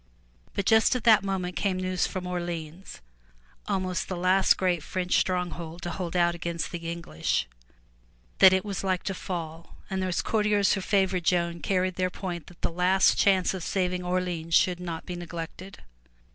But 0.55 0.65
just 0.65 0.95
at 0.95 1.03
that 1.03 1.23
moment 1.23 1.55
came 1.55 1.77
news 1.77 2.07
from 2.07 2.25
Orleans, 2.25 3.01
almost 3.67 4.07
the 4.07 4.17
last 4.17 4.57
great 4.57 4.81
French 4.81 5.15
stronghold 5.19 5.83
to 5.83 5.91
hold 5.91 6.15
out 6.15 6.33
against 6.33 6.71
the 6.71 6.89
English, 6.89 7.45
that 8.39 8.51
it 8.51 8.65
was 8.65 8.83
like 8.83 9.03
to 9.03 9.13
fall, 9.13 9.77
and 9.91 10.01
those 10.01 10.23
courtiers 10.23 10.73
who 10.73 10.81
favored 10.81 11.25
Joan 11.25 11.59
carried 11.59 11.97
their 11.97 12.09
point 12.09 12.47
that 12.47 12.61
the 12.63 12.71
last 12.71 13.15
chance 13.19 13.53
of 13.53 13.61
saving 13.61 14.01
Orleans 14.03 14.55
should 14.55 14.79
not 14.79 15.05
be 15.05 15.15
neglected. 15.15 15.83